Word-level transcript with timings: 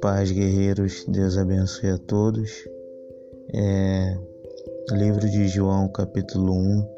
Paz, 0.00 0.30
guerreiros, 0.30 1.04
Deus 1.08 1.38
abençoe 1.38 1.90
a 1.90 1.98
todos. 1.98 2.68
É, 3.54 4.16
livro 4.92 5.28
de 5.28 5.48
João, 5.48 5.88
capítulo 5.88 6.52
1, 6.52 6.94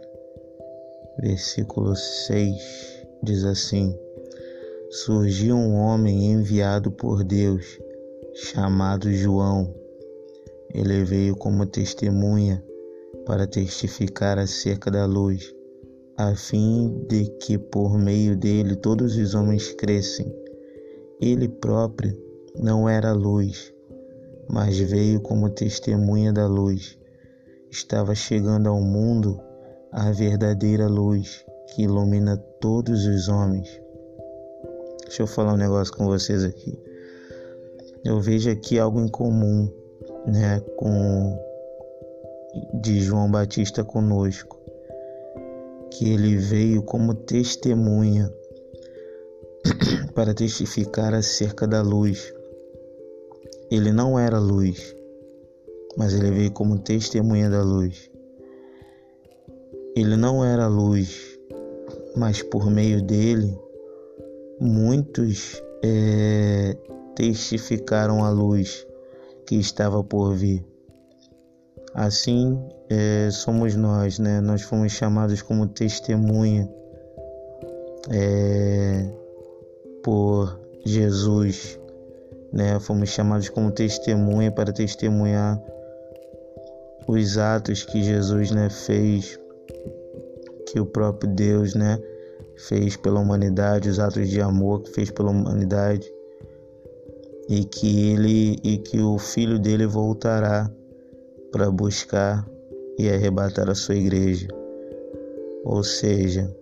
versículo 1.21 1.95
6, 1.95 3.07
diz 3.23 3.45
assim: 3.45 3.99
Surgiu 4.91 5.57
um 5.57 5.75
homem 5.77 6.33
enviado 6.33 6.91
por 6.91 7.23
Deus, 7.23 7.79
chamado 8.35 9.13
João. 9.13 9.75
Ele 10.75 11.05
veio 11.05 11.37
como 11.37 11.67
testemunha 11.67 12.65
para 13.27 13.47
testificar 13.47 14.39
acerca 14.39 14.91
da 14.91 15.05
luz, 15.07 15.55
a 16.19 16.35
fim 16.35 17.07
de 17.09 17.27
que 17.39 17.57
por 17.57 17.97
meio 17.97 18.37
dele 18.37 18.75
todos 18.75 19.17
os 19.17 19.37
homens 19.37 19.73
crescem. 19.75 20.27
Ele 21.21 21.49
próprio 21.49 22.13
não 22.59 22.89
era 22.89 23.13
luz, 23.13 23.73
mas 24.51 24.77
veio 24.81 25.21
como 25.21 25.49
testemunha 25.49 26.33
da 26.33 26.49
luz. 26.49 26.99
Estava 27.71 28.17
chegando 28.17 28.69
ao 28.69 28.81
mundo 28.81 29.41
a 29.93 30.11
verdadeira 30.11 30.89
luz 30.89 31.47
que 31.69 31.83
ilumina 31.83 32.37
todos 32.61 33.07
os 33.07 33.29
homens. 33.29 33.81
Deixa 35.05 35.23
eu 35.23 35.27
falar 35.29 35.55
um 35.55 35.57
negócio 35.59 35.97
com 35.97 36.05
vocês 36.07 36.43
aqui. 36.43 36.77
Eu 38.05 38.21
vejo 38.21 38.51
aqui 38.51 38.77
algo 38.77 39.01
em 39.01 39.09
comum, 39.09 39.73
né, 40.27 40.61
com 40.77 41.39
de 42.81 43.01
João 43.03 43.31
Batista 43.31 43.85
conosco, 43.85 44.59
que 45.99 46.13
ele 46.13 46.37
veio 46.37 46.83
como 46.83 47.13
testemunha 47.15 48.33
para 50.15 50.33
testificar 50.33 51.13
acerca 51.13 51.67
da 51.67 51.83
luz 51.83 52.33
ele 53.71 53.93
não 53.93 54.19
era 54.19 54.39
luz, 54.39 54.97
mas 55.95 56.15
ele 56.15 56.31
veio 56.31 56.51
como 56.51 56.79
testemunha 56.79 57.51
da 57.51 57.63
luz. 57.63 58.11
Ele 59.95 60.17
não 60.17 60.43
era 60.43 60.67
luz, 60.67 61.39
mas 62.17 62.43
por 62.43 62.71
meio 62.71 63.03
dele, 63.03 63.59
muitos 64.59 65.63
é, 65.85 66.75
testificaram 67.15 68.25
a 68.25 68.31
luz 68.31 68.87
que 69.47 69.57
estava 69.57 70.03
por 70.03 70.35
vir. 70.35 70.65
Assim 71.99 72.59
é, 72.89 73.29
somos 73.31 73.75
nós, 73.75 74.19
né? 74.19 74.41
Nós 74.41 74.63
fomos 74.63 74.93
chamados 74.93 75.43
como 75.43 75.67
testemunha 75.67 76.69
é, 78.11 79.11
por 80.03 80.59
Jesus 80.87 81.79
né? 82.53 82.79
Fomos 82.81 83.11
chamados 83.11 83.49
como 83.49 83.71
testemunha 83.71 84.51
para 84.51 84.73
testemunhar 84.73 85.61
os 87.07 87.39
atos 87.39 87.85
que 87.85 88.03
Jesus, 88.03 88.51
né, 88.51 88.69
fez, 88.69 89.39
que 90.67 90.79
o 90.79 90.87
próprio 90.87 91.33
Deus, 91.33 91.75
né, 91.75 91.99
fez 92.57 92.97
pela 92.97 93.21
humanidade, 93.21 93.89
os 93.89 93.99
atos 93.99 94.29
de 94.29 94.41
amor 94.41 94.83
que 94.83 94.91
fez 94.91 95.11
pela 95.11 95.31
humanidade, 95.31 96.07
e 97.49 97.65
que 97.65 98.13
ele 98.13 98.59
e 98.63 98.77
que 98.77 99.01
o 99.01 99.17
filho 99.19 99.59
dele 99.59 99.87
voltará 99.87 100.71
para 101.51 101.71
buscar 101.71 102.47
e 102.99 103.09
arrebatar 103.09 103.71
a 103.71 103.75
sua 103.75 103.95
igreja. 103.95 104.49
Ou 105.65 105.83
seja, 105.83 106.55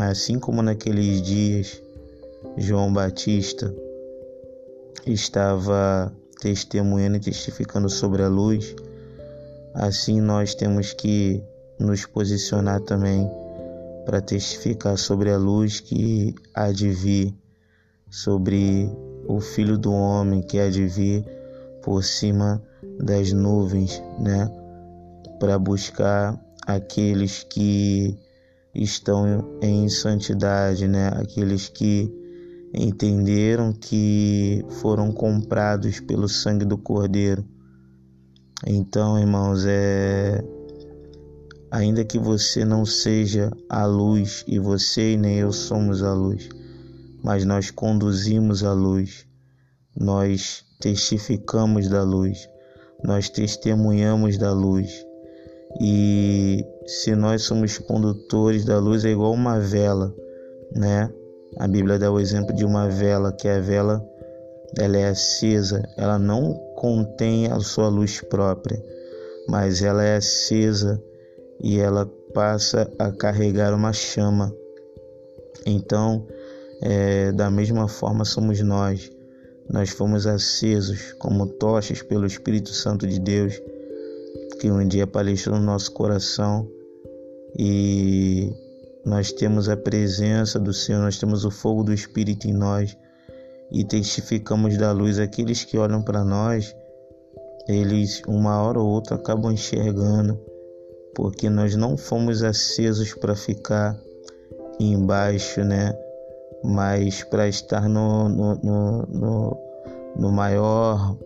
assim 0.00 0.38
como 0.38 0.62
naqueles 0.62 1.22
dias 1.22 1.82
João 2.56 2.92
Batista 2.92 3.74
estava 5.06 6.12
testemunhando 6.40 7.16
e 7.16 7.20
testificando 7.20 7.88
sobre 7.88 8.22
a 8.22 8.28
luz, 8.28 8.74
assim 9.74 10.20
nós 10.20 10.54
temos 10.54 10.92
que 10.92 11.42
nos 11.78 12.06
posicionar 12.06 12.80
também 12.80 13.28
para 14.04 14.20
testificar 14.20 14.98
sobre 14.98 15.30
a 15.30 15.38
luz 15.38 15.80
que 15.80 16.34
há 16.54 16.70
de 16.70 16.90
vir, 16.90 17.34
sobre 18.10 18.90
o 19.26 19.40
Filho 19.40 19.78
do 19.78 19.92
Homem 19.92 20.42
que 20.42 20.58
há 20.58 20.68
de 20.68 20.86
vir 20.86 21.24
por 21.84 22.02
cima 22.02 22.62
das 22.98 23.32
nuvens, 23.32 24.02
né? 24.18 24.50
Para 25.38 25.58
buscar 25.58 26.40
aqueles 26.66 27.44
que 27.44 28.16
estão 28.74 29.58
em 29.60 29.88
santidade, 29.88 30.88
né? 30.88 31.08
Aqueles 31.08 31.68
que 31.68 32.10
entenderam 32.72 33.72
que 33.72 34.64
foram 34.80 35.12
comprados 35.12 36.00
pelo 36.00 36.28
sangue 36.28 36.64
do 36.64 36.78
Cordeiro. 36.78 37.44
Então, 38.66 39.18
irmãos, 39.18 39.64
é 39.66 40.42
ainda 41.70 42.04
que 42.04 42.18
você 42.18 42.64
não 42.64 42.86
seja 42.86 43.50
a 43.68 43.84
luz 43.84 44.42
e 44.48 44.58
você 44.58 45.12
e 45.12 45.16
nem 45.16 45.36
eu 45.38 45.52
somos 45.52 46.02
a 46.02 46.14
luz, 46.14 46.48
mas 47.22 47.44
nós 47.44 47.70
conduzimos 47.70 48.64
a 48.64 48.72
luz. 48.72 49.26
Nós 49.96 50.64
testificamos 50.80 51.88
da 51.88 52.02
luz. 52.02 52.48
Nós 53.02 53.28
testemunhamos 53.28 54.38
da 54.38 54.52
luz. 54.52 55.04
E 55.80 56.64
se 56.86 57.14
nós 57.14 57.42
somos 57.42 57.78
condutores 57.78 58.64
da 58.64 58.78
luz 58.78 59.04
é 59.04 59.10
igual 59.10 59.32
uma 59.32 59.58
vela, 59.58 60.14
né? 60.72 61.10
A 61.58 61.68
Bíblia 61.68 61.98
dá 61.98 62.10
o 62.10 62.20
exemplo 62.20 62.54
de 62.54 62.64
uma 62.64 62.88
vela, 62.88 63.32
que 63.32 63.48
a 63.48 63.60
vela 63.60 64.04
ela 64.78 64.96
é 64.96 65.08
acesa, 65.08 65.82
ela 65.96 66.18
não 66.18 66.54
contém 66.76 67.46
a 67.50 67.60
sua 67.60 67.88
luz 67.88 68.20
própria, 68.20 68.82
mas 69.48 69.82
ela 69.82 70.02
é 70.02 70.16
acesa 70.16 71.00
e 71.62 71.78
ela 71.78 72.06
passa 72.32 72.90
a 72.98 73.12
carregar 73.12 73.72
uma 73.72 73.92
chama. 73.92 74.52
Então, 75.64 76.26
é, 76.82 77.30
da 77.32 77.50
mesma 77.50 77.86
forma 77.86 78.24
somos 78.24 78.60
nós. 78.60 79.10
Nós 79.68 79.90
fomos 79.90 80.26
acesos 80.26 81.12
como 81.14 81.46
tochas 81.46 82.02
pelo 82.02 82.26
Espírito 82.26 82.70
Santo 82.70 83.06
de 83.06 83.18
Deus, 83.18 83.60
que 84.60 84.70
um 84.70 84.86
dia 84.86 85.06
palestrou 85.06 85.58
no 85.58 85.64
nosso 85.64 85.92
coração 85.92 86.68
e 87.58 88.52
nós 89.04 89.32
temos 89.32 89.68
a 89.68 89.76
presença 89.76 90.58
do 90.58 90.72
Senhor, 90.72 91.00
nós 91.00 91.18
temos 91.18 91.44
o 91.44 91.50
fogo 91.50 91.82
do 91.84 91.92
Espírito 91.92 92.48
em 92.48 92.52
nós 92.52 92.96
e 93.70 93.84
testificamos 93.84 94.76
da 94.76 94.92
luz. 94.92 95.18
Aqueles 95.18 95.64
que 95.64 95.78
olham 95.78 96.02
para 96.02 96.24
nós, 96.24 96.74
eles 97.68 98.22
uma 98.26 98.62
hora 98.62 98.78
ou 98.78 98.88
outra 98.88 99.16
acabam 99.16 99.52
enxergando, 99.52 100.40
porque 101.14 101.48
nós 101.48 101.74
não 101.76 101.96
fomos 101.96 102.42
acesos 102.42 103.14
para 103.14 103.34
ficar 103.34 103.98
embaixo, 104.80 105.62
né? 105.62 105.92
Mas 106.64 107.22
para 107.22 107.46
estar 107.46 107.88
no, 107.88 108.28
no, 108.28 108.54
no, 108.56 109.06
no, 109.06 109.56
no 110.16 110.32
maior 110.32 111.16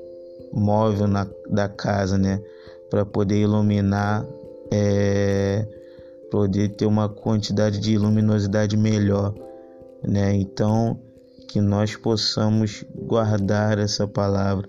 móvel 0.53 1.07
na, 1.07 1.27
da 1.49 1.69
casa, 1.69 2.19
né? 2.19 2.43
Para 2.91 3.07
poder 3.07 3.37
iluminar. 3.37 4.27
É, 4.71 5.67
poder 6.31 6.71
ter 6.71 6.87
uma 6.87 7.09
quantidade 7.09 7.79
de 7.79 7.97
luminosidade 7.99 8.77
melhor, 8.77 9.35
né? 10.03 10.35
Então, 10.35 10.99
que 11.49 11.61
nós 11.61 11.97
possamos 11.97 12.85
guardar 12.95 13.79
essa 13.79 14.07
palavra, 14.07 14.69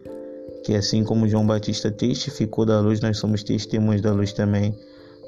que 0.64 0.76
assim 0.76 1.04
como 1.04 1.28
João 1.28 1.46
Batista 1.46 1.92
testificou 1.92 2.66
da 2.66 2.80
luz, 2.80 3.02
nós 3.02 3.18
somos 3.18 3.44
testemunhas 3.44 4.02
da 4.02 4.12
luz 4.12 4.34
também, 4.34 4.78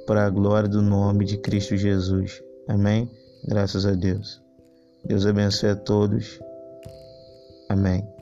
para 0.08 0.26
a 0.26 0.30
glória 0.30 0.70
do 0.70 0.82
nome 0.82 1.26
de 1.26 1.38
Cristo 1.38 1.78
Jesus. 1.78 2.42
Amém? 2.68 3.10
Graças 3.46 3.86
a 3.86 3.92
Deus. 3.92 4.42
Deus 5.04 5.26
abençoe 5.26 5.70
a 5.70 5.76
todos. 5.76 6.40
Amém. 7.70 8.21